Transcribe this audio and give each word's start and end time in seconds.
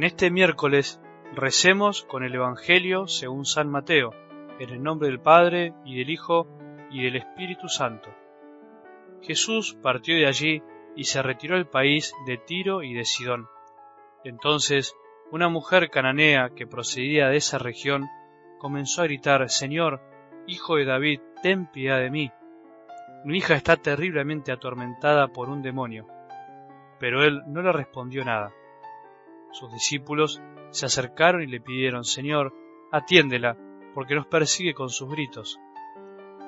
En 0.00 0.04
este 0.04 0.30
miércoles 0.30 0.98
recemos 1.34 2.04
con 2.04 2.24
el 2.24 2.34
Evangelio 2.34 3.06
según 3.06 3.44
San 3.44 3.68
Mateo, 3.68 4.14
en 4.58 4.70
el 4.70 4.82
nombre 4.82 5.08
del 5.10 5.20
Padre 5.20 5.74
y 5.84 5.98
del 5.98 6.08
Hijo 6.08 6.48
y 6.90 7.04
del 7.04 7.16
Espíritu 7.16 7.68
Santo. 7.68 8.08
Jesús 9.20 9.76
partió 9.82 10.16
de 10.16 10.26
allí 10.26 10.62
y 10.96 11.04
se 11.04 11.20
retiró 11.20 11.54
al 11.54 11.68
país 11.68 12.14
de 12.26 12.38
Tiro 12.38 12.82
y 12.82 12.94
de 12.94 13.04
Sidón. 13.04 13.46
Entonces 14.24 14.96
una 15.32 15.50
mujer 15.50 15.90
cananea 15.90 16.48
que 16.56 16.66
procedía 16.66 17.28
de 17.28 17.36
esa 17.36 17.58
región 17.58 18.08
comenzó 18.58 19.02
a 19.02 19.04
gritar, 19.04 19.50
Señor, 19.50 20.00
Hijo 20.46 20.76
de 20.76 20.86
David, 20.86 21.20
ten 21.42 21.70
piedad 21.70 21.98
de 21.98 22.10
mí. 22.10 22.32
Mi 23.26 23.36
hija 23.36 23.54
está 23.54 23.76
terriblemente 23.76 24.50
atormentada 24.50 25.28
por 25.28 25.50
un 25.50 25.60
demonio. 25.60 26.06
Pero 26.98 27.22
él 27.22 27.42
no 27.48 27.60
le 27.60 27.70
respondió 27.70 28.24
nada. 28.24 28.50
Sus 29.52 29.72
discípulos 29.72 30.40
se 30.70 30.86
acercaron 30.86 31.42
y 31.42 31.46
le 31.46 31.60
pidieron, 31.60 32.04
Señor, 32.04 32.54
atiéndela, 32.92 33.56
porque 33.94 34.14
nos 34.14 34.26
persigue 34.26 34.74
con 34.74 34.88
sus 34.88 35.10
gritos. 35.10 35.60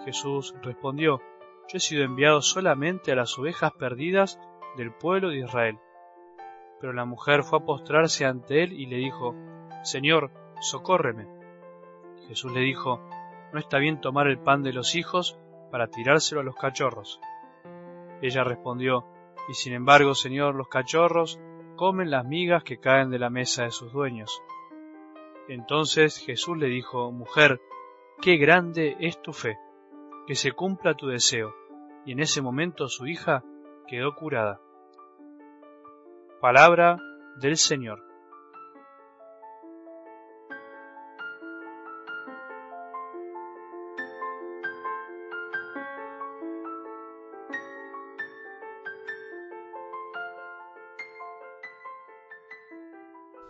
Jesús 0.05 0.55
respondió, 0.63 1.21
Yo 1.69 1.77
he 1.77 1.81
sido 1.81 2.05
enviado 2.05 2.43
solamente 2.43 3.13
a 3.13 3.17
las 3.17 3.39
ovejas 3.39 3.73
perdidas 3.73 4.39
del 4.77 4.93
pueblo 4.93 5.31
de 5.31 5.41
Israel. 5.41 5.79
Pero 6.81 6.93
la 6.93 7.05
mujer 7.05 7.43
fue 7.43 7.59
a 7.59 7.65
postrarse 7.65 8.25
ante 8.25 8.63
él 8.63 8.73
y 8.73 8.87
le 8.87 8.97
dijo, 8.97 9.35
Señor, 9.83 10.31
socórreme. 10.61 11.27
Jesús 12.29 12.53
le 12.53 12.61
dijo, 12.61 13.01
No 13.53 13.59
está 13.59 13.79
bien 13.79 14.01
tomar 14.01 14.29
el 14.29 14.39
pan 14.39 14.63
de 14.63 14.73
los 14.73 14.95
hijos 14.95 15.39
para 15.71 15.89
tirárselo 15.89 16.41
a 16.41 16.45
los 16.45 16.57
cachorros. 16.57 17.21
Ella 18.21 18.45
respondió, 18.45 19.05
Y 19.49 19.55
sin 19.55 19.73
embargo, 19.75 20.15
Señor, 20.15 20.55
los 20.55 20.69
cachorros 20.69 21.41
comen 21.77 22.11
las 22.11 22.25
migas 22.25 22.65
que 22.65 22.79
caen 22.79 23.11
de 23.11 23.19
la 23.19 23.31
mesa 23.31 23.65
de 23.65 23.71
sus 23.71 23.93
dueños. 23.93 24.43
Entonces 25.49 26.19
Jesús 26.19 26.57
le 26.57 26.69
dijo, 26.69 27.11
Mujer, 27.13 27.61
qué 28.21 28.37
grande 28.37 28.97
es 29.01 29.21
tu 29.21 29.33
fe, 29.33 29.59
que 30.27 30.35
se 30.35 30.53
cumpla 30.53 30.95
tu 30.95 31.09
deseo. 31.09 31.55
Y 32.05 32.13
en 32.13 32.21
ese 32.21 32.43
momento 32.43 32.89
su 32.89 33.07
hija 33.07 33.45
quedó 33.87 34.15
curada. 34.15 34.61
Palabra 36.41 36.99
del 37.39 37.57
Señor. 37.57 38.12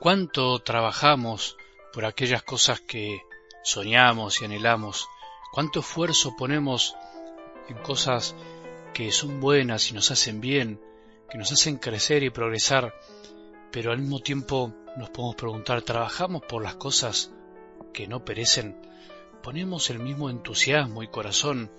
Cuánto 0.02 0.58
trabajamos 0.58 1.56
por 1.92 2.04
aquellas 2.04 2.42
cosas 2.42 2.80
que 2.80 3.20
soñamos 3.62 4.42
y 4.42 4.44
anhelamos, 4.44 5.06
cuánto 5.52 5.78
esfuerzo 5.78 6.34
ponemos 6.36 6.96
en 7.68 7.76
cosas 7.76 8.34
que 8.94 9.12
son 9.12 9.38
buenas 9.38 9.92
y 9.92 9.94
nos 9.94 10.10
hacen 10.10 10.40
bien, 10.40 10.80
que 11.30 11.38
nos 11.38 11.52
hacen 11.52 11.76
crecer 11.76 12.24
y 12.24 12.30
progresar, 12.30 12.92
pero 13.70 13.92
al 13.92 13.98
mismo 13.98 14.18
tiempo 14.18 14.74
nos 14.96 15.10
podemos 15.10 15.36
preguntar, 15.36 15.82
¿trabajamos 15.82 16.42
por 16.48 16.64
las 16.64 16.74
cosas 16.74 17.30
que 17.92 18.08
no 18.08 18.24
perecen? 18.24 18.76
¿Ponemos 19.40 19.88
el 19.88 20.00
mismo 20.00 20.30
entusiasmo 20.30 21.04
y 21.04 21.08
corazón 21.10 21.70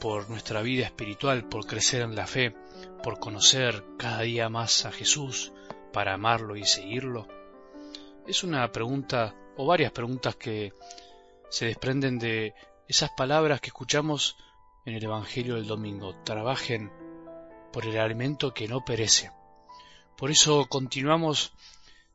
por 0.00 0.30
nuestra 0.30 0.62
vida 0.62 0.84
espiritual, 0.84 1.48
por 1.48 1.66
crecer 1.66 2.02
en 2.02 2.14
la 2.14 2.28
fe, 2.28 2.54
por 3.02 3.18
conocer 3.18 3.82
cada 3.98 4.20
día 4.20 4.48
más 4.48 4.86
a 4.86 4.92
Jesús, 4.92 5.52
para 5.92 6.14
amarlo 6.14 6.56
y 6.56 6.64
seguirlo? 6.64 7.28
Es 8.26 8.44
una 8.44 8.70
pregunta 8.72 9.34
o 9.56 9.66
varias 9.66 9.92
preguntas 9.92 10.36
que 10.36 10.72
se 11.50 11.66
desprenden 11.66 12.18
de 12.18 12.54
esas 12.88 13.10
palabras 13.10 13.60
que 13.60 13.68
escuchamos 13.68 14.36
en 14.84 14.94
el 14.94 15.04
Evangelio 15.04 15.56
del 15.56 15.66
domingo. 15.66 16.14
Trabajen 16.24 16.90
por 17.72 17.86
el 17.86 17.98
alimento 17.98 18.54
que 18.54 18.68
no 18.68 18.84
perece. 18.84 19.30
Por 20.16 20.30
eso 20.30 20.66
continuamos 20.68 21.52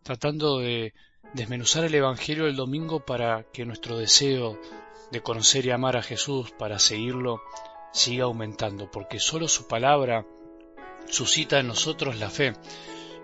tratando 0.04 0.60
de 0.60 0.94
desmenuzar 1.34 1.84
el 1.84 1.96
Evangelio 1.96 2.46
del 2.46 2.56
domingo 2.56 3.06
para 3.06 3.44
que 3.52 3.66
nuestro 3.66 3.98
deseo 3.98 4.60
de 5.12 5.22
conocer 5.22 5.66
y 5.66 5.72
amar 5.72 5.98
a 5.98 6.04
Jesús, 6.04 6.52
para 6.52 6.80
seguirlo, 6.80 7.42
siga 7.92 8.26
aumentando, 8.26 8.90
porque 8.92 9.20
solo 9.20 9.48
su 9.48 9.68
palabra 9.68 10.26
suscita 11.10 11.60
en 11.60 11.68
nosotros 11.68 12.18
la 12.18 12.30
fe, 12.30 12.54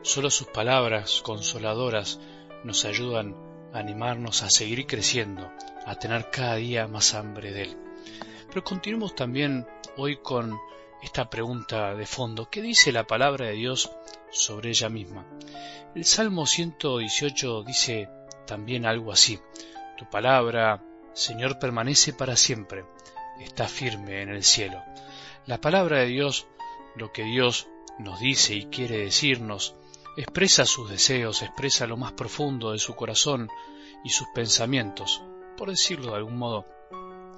Solo 0.03 0.29
sus 0.29 0.47
palabras 0.47 1.21
consoladoras 1.23 2.19
nos 2.65 2.83
ayudan 2.83 3.37
a 3.73 3.79
animarnos 3.79 4.43
a 4.43 4.49
seguir 4.49 4.85
creciendo, 4.85 5.49
a 5.85 5.95
tener 5.95 6.29
cada 6.29 6.55
día 6.55 6.89
más 6.89 7.13
hambre 7.13 7.53
de 7.53 7.61
Él. 7.63 7.77
Pero 8.49 8.65
continuemos 8.65 9.15
también 9.15 9.65
hoy 9.95 10.17
con 10.17 10.59
esta 11.01 11.29
pregunta 11.29 11.95
de 11.95 12.05
fondo. 12.05 12.49
¿Qué 12.49 12.61
dice 12.61 12.91
la 12.91 13.07
palabra 13.07 13.45
de 13.47 13.53
Dios 13.53 13.91
sobre 14.29 14.71
ella 14.71 14.89
misma? 14.89 15.25
El 15.95 16.03
Salmo 16.03 16.45
118 16.47 17.63
dice 17.63 18.09
también 18.45 18.85
algo 18.85 19.13
así. 19.13 19.39
Tu 19.97 20.09
palabra, 20.09 20.83
Señor, 21.13 21.59
permanece 21.59 22.11
para 22.11 22.35
siempre, 22.35 22.83
está 23.39 23.69
firme 23.69 24.21
en 24.21 24.27
el 24.27 24.43
cielo. 24.43 24.83
La 25.45 25.61
palabra 25.61 25.99
de 25.99 26.07
Dios, 26.07 26.45
lo 26.97 27.13
que 27.13 27.23
Dios 27.23 27.69
nos 27.99 28.19
dice 28.19 28.53
y 28.53 28.65
quiere 28.65 28.97
decirnos, 28.97 29.77
expresa 30.15 30.65
sus 30.65 30.89
deseos, 30.89 31.41
expresa 31.41 31.87
lo 31.87 31.97
más 31.97 32.11
profundo 32.11 32.71
de 32.71 32.79
su 32.79 32.95
corazón 32.95 33.49
y 34.03 34.09
sus 34.09 34.27
pensamientos, 34.33 35.23
por 35.57 35.69
decirlo 35.69 36.11
de 36.11 36.17
algún 36.17 36.37
modo. 36.37 36.65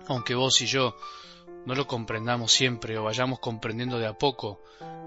Aunque 0.08 0.36
vos 0.36 0.62
y 0.62 0.66
yo 0.66 0.96
no 1.66 1.74
lo 1.74 1.88
comprendamos 1.88 2.52
siempre 2.52 2.97
o 2.97 3.03
vayamos 3.03 3.40
comprendiendo 3.40 3.97
de 3.97 4.08
a 4.08 4.18
poco 4.18 4.62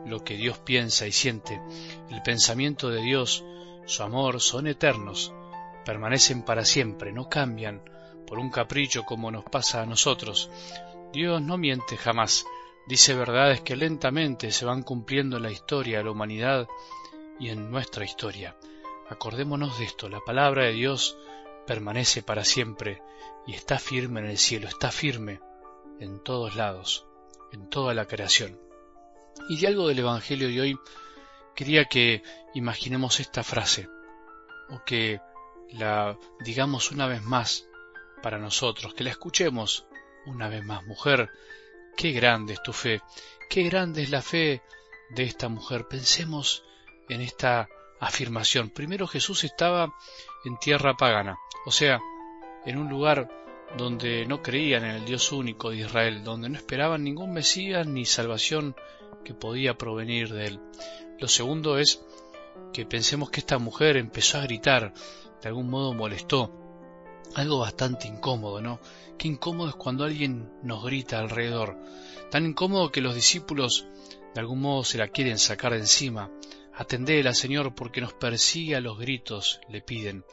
lo 0.07 0.25
que 0.25 0.37
Dios 0.37 0.59
piensa 0.59 1.07
y 1.07 1.13
siente, 1.13 1.61
el 2.11 2.23
pensamiento 2.23 2.89
de 2.89 3.03
Dios, 3.03 3.45
su 3.87 4.03
amor 4.03 4.41
son 4.41 4.67
eternos, 4.67 5.33
permanecen 5.85 6.43
para 6.43 6.65
siempre, 6.65 7.13
no 7.13 7.29
cambian 7.29 7.83
por 8.27 8.39
un 8.39 8.51
capricho 8.51 9.05
como 9.05 9.31
nos 9.31 9.45
pasa 9.45 9.83
a 9.83 9.87
nosotros. 9.87 10.51
Dios 11.13 11.41
no 11.43 11.59
miente 11.59 11.97
jamás, 11.97 12.45
dice 12.87 13.15
verdades 13.15 13.61
que 13.61 13.77
lentamente 13.77 14.51
se 14.51 14.65
van 14.65 14.83
cumpliendo 14.83 15.37
en 15.37 15.45
la 15.45 15.51
historia 15.51 15.99
de 15.99 16.05
la 16.05 16.11
humanidad 16.11 16.67
y 17.39 17.51
en 17.51 17.71
nuestra 17.71 18.05
historia. 18.05 18.57
Acordémonos 19.09 19.79
de 19.79 19.85
esto, 19.85 20.09
la 20.09 20.21
palabra 20.21 20.65
de 20.65 20.73
Dios 20.73 21.17
permanece 21.67 22.23
para 22.23 22.45
siempre 22.45 23.03
y 23.47 23.55
está 23.55 23.79
firme 23.79 24.21
en 24.21 24.27
el 24.27 24.39
cielo, 24.39 24.69
está 24.69 24.91
firme 24.91 25.41
en 26.01 26.23
todos 26.23 26.57
lados, 26.57 27.07
en 27.53 27.69
toda 27.69 27.95
la 27.95 28.07
creación. 28.07 28.59
Y 29.49 29.59
de 29.59 29.67
algo 29.67 29.89
del 29.89 30.01
Evangelio 30.01 30.49
de 30.49 30.61
hoy 30.61 30.79
quería 31.55 31.87
que 31.87 32.23
imaginemos 32.55 33.21
esta 33.21 33.43
frase, 33.43 33.89
o 34.71 34.83
que 34.85 35.21
la 35.73 36.17
digamos 36.41 36.91
una 36.91 37.07
vez 37.07 37.23
más 37.23 37.69
para 38.23 38.39
nosotros, 38.39 38.95
que 38.95 39.05
la 39.05 39.11
escuchemos 39.11 39.87
una 40.27 40.49
vez 40.49 40.65
más. 40.65 40.85
Mujer, 40.87 41.31
qué 41.97 42.13
grande 42.13 42.55
es 42.55 42.63
tu 42.63 42.73
fe, 42.73 43.01
qué 43.49 43.63
grande 43.63 44.03
es 44.03 44.11
la 44.11 44.23
fe 44.23 44.63
de 45.11 45.25
esta 45.25 45.49
mujer. 45.49 45.87
Pensemos 45.89 46.65
en 47.09 47.21
esta 47.21 47.69
afirmación. 48.01 48.71
Primero 48.71 49.07
Jesús 49.07 49.45
estaba 49.45 49.93
en 50.45 50.59
tierra 50.59 50.97
pagana, 50.97 51.39
o 51.67 51.71
sea, 51.71 52.01
en 52.65 52.79
un 52.79 52.89
lugar 52.89 53.29
donde 53.77 54.25
no 54.27 54.43
creían 54.43 54.85
en 54.85 54.97
el 54.97 55.05
Dios 55.05 55.33
único 55.33 55.71
de 55.71 55.79
Israel, 55.79 56.25
donde 56.25 56.49
no 56.49 56.57
esperaban 56.57 57.05
ningún 57.05 57.33
Mesías 57.33 57.87
ni 57.87 58.05
salvación 58.05 58.75
que 59.25 59.35
podía 59.35 59.77
provenir 59.77 60.33
de 60.33 60.47
él. 60.47 60.61
Lo 61.19 61.29
segundo 61.29 61.79
es 61.79 62.03
que 62.73 62.87
pensemos 62.87 63.31
que 63.31 63.41
esta 63.41 63.59
mujer 63.59 63.97
empezó 63.97 64.39
a 64.39 64.43
gritar, 64.43 64.95
de 65.43 65.49
algún 65.49 65.69
modo 65.69 65.93
molestó, 65.93 66.53
algo 67.35 67.59
bastante 67.59 68.09
incómodo, 68.09 68.61
¿no? 68.61 68.81
Qué 69.19 69.29
incómodo 69.29 69.69
es 69.69 69.75
cuando 69.75 70.05
alguien 70.05 70.51
nos 70.63 70.85
grita 70.85 71.19
alrededor, 71.19 71.77
tan 72.31 72.47
incómodo 72.47 72.91
que 72.91 73.01
los 73.01 73.15
discípulos 73.15 73.87
de 74.35 74.41
algún 74.41 74.61
modo 74.61 74.85
se 74.85 74.99
la 74.99 75.09
quieren 75.09 75.39
sacar 75.39 75.73
de 75.73 75.79
encima, 75.79 76.31
Atendela, 76.79 77.35
Señor, 77.35 77.75
porque 77.75 78.01
nos 78.01 78.13
persigue 78.13 78.77
a 78.77 78.81
los 78.81 78.99
gritos, 78.99 79.61
le 79.69 79.83
piden, 79.83 80.25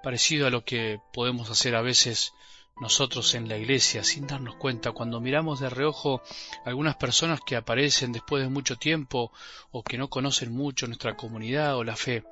parecido 0.00 0.46
a 0.46 0.50
lo 0.50 0.64
que 0.64 1.00
podemos 1.12 1.50
hacer 1.50 1.74
a 1.74 1.82
veces 1.82 2.32
nosotros 2.80 3.34
en 3.34 3.48
la 3.48 3.56
iglesia 3.56 4.04
sin 4.04 4.28
darnos 4.28 4.54
cuenta 4.54 4.92
cuando 4.92 5.20
miramos 5.20 5.58
de 5.58 5.68
reojo 5.68 6.22
algunas 6.64 6.94
personas 6.94 7.40
que 7.44 7.56
aparecen 7.56 8.12
después 8.12 8.44
de 8.44 8.48
mucho 8.48 8.76
tiempo 8.76 9.32
o 9.72 9.82
que 9.82 9.98
no 9.98 10.08
conocen 10.08 10.52
mucho 10.52 10.86
nuestra 10.86 11.16
comunidad 11.16 11.76
o 11.76 11.82
la 11.82 11.96
fe. 11.96 12.22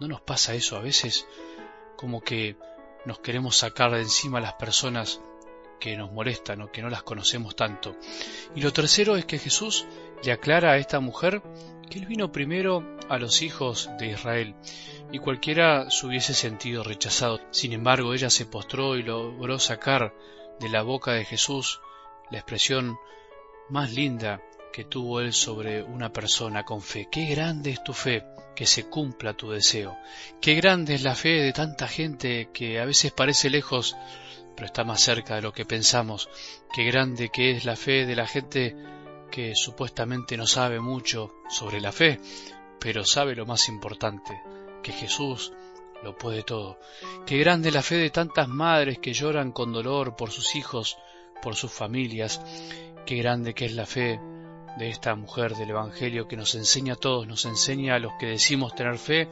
¿No 0.00 0.08
nos 0.08 0.20
pasa 0.20 0.54
eso 0.54 0.76
a 0.76 0.80
veces? 0.80 1.24
Como 1.96 2.20
que 2.20 2.56
nos 3.06 3.20
queremos 3.20 3.56
sacar 3.56 3.92
de 3.92 4.00
encima 4.00 4.38
a 4.38 4.42
las 4.42 4.54
personas 4.54 5.20
que 5.78 5.96
nos 5.96 6.10
molestan 6.10 6.62
o 6.62 6.72
que 6.72 6.82
no 6.82 6.90
las 6.90 7.04
conocemos 7.04 7.54
tanto. 7.54 7.96
Y 8.56 8.60
lo 8.60 8.72
tercero 8.72 9.16
es 9.16 9.24
que 9.24 9.38
Jesús 9.38 9.86
le 10.24 10.32
aclara 10.32 10.72
a 10.72 10.78
esta 10.78 10.98
mujer 10.98 11.40
que 11.88 11.98
él 11.98 12.06
vino 12.06 12.30
primero 12.32 12.84
a 13.08 13.18
los 13.18 13.42
hijos 13.42 13.90
de 13.98 14.08
Israel. 14.08 14.54
y 15.10 15.20
cualquiera 15.20 15.90
se 15.90 16.06
hubiese 16.06 16.34
sentido 16.34 16.84
rechazado. 16.84 17.40
Sin 17.50 17.72
embargo, 17.72 18.12
ella 18.12 18.28
se 18.28 18.44
postró 18.44 18.94
y 18.96 19.02
logró 19.02 19.58
sacar 19.58 20.14
de 20.60 20.68
la 20.68 20.82
boca 20.82 21.12
de 21.12 21.24
Jesús 21.24 21.80
la 22.30 22.38
expresión 22.38 22.98
más 23.70 23.92
linda 23.94 24.42
que 24.70 24.84
tuvo 24.84 25.20
él 25.20 25.32
sobre 25.32 25.82
una 25.82 26.12
persona 26.12 26.64
con 26.64 26.82
fe. 26.82 27.08
Qué 27.10 27.24
grande 27.24 27.70
es 27.70 27.82
tu 27.82 27.94
fe, 27.94 28.24
que 28.54 28.66
se 28.66 28.84
cumpla 28.90 29.32
tu 29.32 29.50
deseo. 29.50 29.96
Qué 30.40 30.54
grande 30.56 30.94
es 30.94 31.02
la 31.02 31.14
fe 31.14 31.40
de 31.40 31.52
tanta 31.52 31.88
gente 31.88 32.50
que 32.52 32.78
a 32.78 32.84
veces 32.84 33.12
parece 33.12 33.48
lejos, 33.48 33.96
pero 34.54 34.66
está 34.66 34.84
más 34.84 35.00
cerca 35.00 35.36
de 35.36 35.42
lo 35.42 35.52
que 35.52 35.64
pensamos. 35.64 36.28
Qué 36.74 36.84
grande 36.84 37.30
que 37.30 37.52
es 37.52 37.64
la 37.64 37.76
fe 37.76 38.04
de 38.04 38.16
la 38.16 38.26
gente 38.26 38.76
que 39.30 39.54
supuestamente 39.54 40.36
no 40.36 40.46
sabe 40.46 40.80
mucho 40.80 41.34
sobre 41.48 41.80
la 41.80 41.92
fe, 41.92 42.20
pero 42.80 43.04
sabe 43.04 43.34
lo 43.34 43.46
más 43.46 43.68
importante, 43.68 44.40
que 44.82 44.92
Jesús 44.92 45.52
lo 46.02 46.16
puede 46.16 46.42
todo. 46.42 46.78
Qué 47.26 47.38
grande 47.38 47.70
la 47.70 47.82
fe 47.82 47.96
de 47.96 48.10
tantas 48.10 48.48
madres 48.48 48.98
que 48.98 49.12
lloran 49.12 49.52
con 49.52 49.72
dolor 49.72 50.16
por 50.16 50.30
sus 50.30 50.54
hijos, 50.54 50.96
por 51.42 51.56
sus 51.56 51.72
familias. 51.72 52.40
Qué 53.06 53.16
grande 53.16 53.54
que 53.54 53.66
es 53.66 53.72
la 53.72 53.86
fe 53.86 54.20
de 54.78 54.90
esta 54.90 55.14
mujer 55.14 55.56
del 55.56 55.70
Evangelio 55.70 56.28
que 56.28 56.36
nos 56.36 56.54
enseña 56.54 56.94
a 56.94 56.96
todos, 56.96 57.26
nos 57.26 57.44
enseña 57.46 57.96
a 57.96 57.98
los 57.98 58.12
que 58.18 58.26
decimos 58.26 58.74
tener 58.74 58.98
fe 58.98 59.28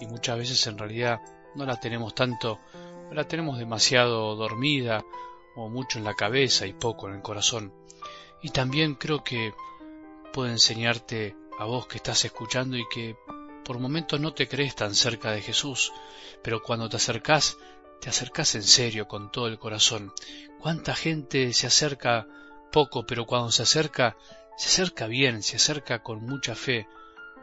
y 0.00 0.06
muchas 0.06 0.36
veces 0.36 0.66
en 0.66 0.78
realidad 0.78 1.20
no 1.54 1.64
la 1.64 1.78
tenemos 1.78 2.14
tanto, 2.14 2.58
no 3.08 3.14
la 3.14 3.24
tenemos 3.24 3.58
demasiado 3.58 4.34
dormida 4.34 5.04
o 5.54 5.68
mucho 5.68 5.98
en 5.98 6.04
la 6.04 6.14
cabeza 6.14 6.66
y 6.66 6.72
poco 6.72 7.08
en 7.08 7.14
el 7.14 7.22
corazón. 7.22 7.79
Y 8.42 8.50
también 8.50 8.94
creo 8.94 9.22
que 9.22 9.54
puede 10.32 10.52
enseñarte 10.52 11.36
a 11.58 11.64
vos 11.64 11.86
que 11.86 11.96
estás 11.96 12.24
escuchando 12.24 12.76
y 12.76 12.84
que 12.88 13.16
por 13.64 13.78
momentos 13.78 14.20
no 14.20 14.32
te 14.32 14.48
crees 14.48 14.74
tan 14.74 14.94
cerca 14.94 15.30
de 15.30 15.42
Jesús, 15.42 15.92
pero 16.42 16.62
cuando 16.62 16.88
te 16.88 16.96
acercás, 16.96 17.58
te 18.00 18.08
acercás 18.08 18.54
en 18.54 18.62
serio 18.62 19.06
con 19.06 19.30
todo 19.30 19.46
el 19.46 19.58
corazón. 19.58 20.12
¿Cuánta 20.58 20.94
gente 20.94 21.52
se 21.52 21.66
acerca 21.66 22.26
poco, 22.70 23.04
pero 23.04 23.26
cuando 23.26 23.50
se 23.50 23.62
acerca, 23.62 24.16
se 24.56 24.68
acerca 24.68 25.06
bien, 25.06 25.42
se 25.42 25.56
acerca 25.56 26.02
con 26.02 26.24
mucha 26.24 26.54
fe, 26.54 26.88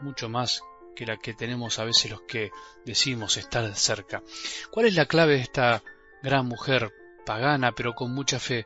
mucho 0.00 0.28
más 0.28 0.62
que 0.96 1.06
la 1.06 1.16
que 1.16 1.34
tenemos 1.34 1.78
a 1.78 1.84
veces 1.84 2.10
los 2.10 2.22
que 2.22 2.50
decimos 2.84 3.36
estar 3.36 3.72
cerca. 3.76 4.22
¿Cuál 4.70 4.86
es 4.86 4.94
la 4.94 5.06
clave 5.06 5.34
de 5.34 5.42
esta 5.42 5.82
gran 6.22 6.46
mujer 6.46 6.92
pagana, 7.24 7.72
pero 7.72 7.94
con 7.94 8.12
mucha 8.12 8.40
fe, 8.40 8.64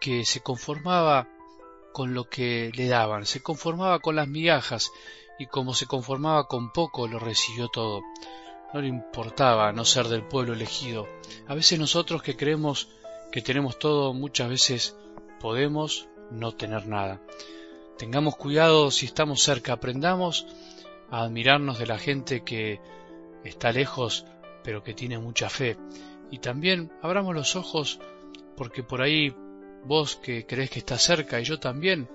que 0.00 0.24
se 0.26 0.40
conformaba 0.40 1.28
con 1.96 2.12
lo 2.12 2.28
que 2.28 2.70
le 2.74 2.88
daban, 2.88 3.24
se 3.24 3.42
conformaba 3.42 4.00
con 4.00 4.16
las 4.16 4.28
migajas 4.28 4.92
y 5.38 5.46
como 5.46 5.72
se 5.72 5.86
conformaba 5.86 6.46
con 6.46 6.70
poco 6.70 7.08
lo 7.08 7.18
recibió 7.18 7.68
todo. 7.68 8.02
No 8.74 8.82
le 8.82 8.88
importaba 8.88 9.72
no 9.72 9.86
ser 9.86 10.08
del 10.08 10.22
pueblo 10.22 10.52
elegido. 10.52 11.08
A 11.48 11.54
veces 11.54 11.78
nosotros 11.78 12.22
que 12.22 12.36
creemos 12.36 12.88
que 13.32 13.40
tenemos 13.40 13.78
todo, 13.78 14.12
muchas 14.12 14.50
veces 14.50 14.94
podemos 15.40 16.06
no 16.30 16.52
tener 16.52 16.86
nada. 16.86 17.22
Tengamos 17.96 18.36
cuidado 18.36 18.90
si 18.90 19.06
estamos 19.06 19.42
cerca, 19.42 19.72
aprendamos 19.72 20.46
a 21.10 21.22
admirarnos 21.22 21.78
de 21.78 21.86
la 21.86 21.96
gente 21.96 22.44
que 22.44 22.78
está 23.42 23.72
lejos 23.72 24.26
pero 24.62 24.82
que 24.82 24.92
tiene 24.92 25.18
mucha 25.18 25.48
fe. 25.48 25.78
Y 26.30 26.40
también 26.40 26.92
abramos 27.00 27.34
los 27.34 27.56
ojos 27.56 28.00
porque 28.54 28.82
por 28.82 29.00
ahí 29.00 29.34
vos 29.86 30.16
que 30.16 30.46
crees 30.46 30.70
que 30.70 30.80
estás 30.80 31.02
cerca 31.02 31.40
y 31.40 31.44
yo 31.44 31.58
también, 31.58 32.08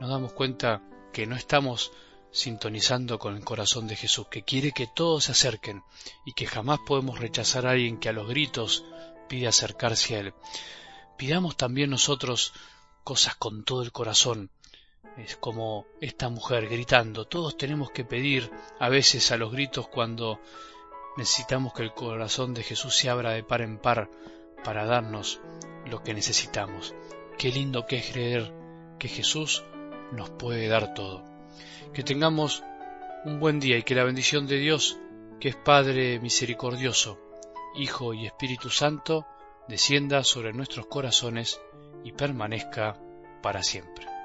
nos 0.00 0.10
damos 0.10 0.32
cuenta 0.32 0.82
que 1.12 1.26
no 1.26 1.36
estamos 1.36 1.92
sintonizando 2.30 3.18
con 3.18 3.34
el 3.36 3.44
corazón 3.44 3.86
de 3.86 3.96
Jesús, 3.96 4.28
que 4.28 4.42
quiere 4.42 4.72
que 4.72 4.86
todos 4.86 5.24
se 5.24 5.32
acerquen 5.32 5.82
y 6.26 6.32
que 6.34 6.46
jamás 6.46 6.80
podemos 6.86 7.18
rechazar 7.18 7.66
a 7.66 7.70
alguien 7.70 7.98
que 7.98 8.10
a 8.10 8.12
los 8.12 8.28
gritos 8.28 8.84
pide 9.28 9.48
acercarse 9.48 10.16
a 10.16 10.20
Él. 10.20 10.34
Pidamos 11.16 11.56
también 11.56 11.90
nosotros 11.90 12.52
cosas 13.04 13.36
con 13.36 13.64
todo 13.64 13.82
el 13.82 13.92
corazón. 13.92 14.50
Es 15.16 15.36
como 15.36 15.86
esta 16.02 16.28
mujer 16.28 16.68
gritando. 16.68 17.24
Todos 17.24 17.56
tenemos 17.56 17.90
que 17.90 18.04
pedir 18.04 18.50
a 18.78 18.90
veces 18.90 19.32
a 19.32 19.38
los 19.38 19.50
gritos 19.50 19.88
cuando 19.88 20.40
necesitamos 21.16 21.72
que 21.72 21.84
el 21.84 21.94
corazón 21.94 22.52
de 22.52 22.62
Jesús 22.62 22.94
se 22.94 23.08
abra 23.08 23.30
de 23.30 23.42
par 23.42 23.62
en 23.62 23.78
par 23.78 24.10
para 24.64 24.84
darnos 24.84 25.40
lo 25.86 26.02
que 26.02 26.14
necesitamos. 26.14 26.94
Qué 27.38 27.50
lindo 27.50 27.86
que 27.86 27.98
es 27.98 28.10
creer 28.10 28.52
que 28.98 29.08
Jesús 29.08 29.64
nos 30.12 30.30
puede 30.30 30.68
dar 30.68 30.94
todo. 30.94 31.24
Que 31.92 32.02
tengamos 32.02 32.62
un 33.24 33.40
buen 33.40 33.60
día 33.60 33.76
y 33.76 33.82
que 33.82 33.94
la 33.94 34.04
bendición 34.04 34.46
de 34.46 34.58
Dios, 34.58 34.98
que 35.40 35.48
es 35.50 35.56
Padre 35.56 36.18
misericordioso, 36.20 37.18
Hijo 37.76 38.14
y 38.14 38.26
Espíritu 38.26 38.70
Santo, 38.70 39.26
descienda 39.68 40.24
sobre 40.24 40.52
nuestros 40.52 40.86
corazones 40.86 41.60
y 42.04 42.12
permanezca 42.12 42.98
para 43.42 43.62
siempre. 43.62 44.15